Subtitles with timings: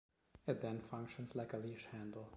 [0.47, 2.27] It then functions like a leash handle.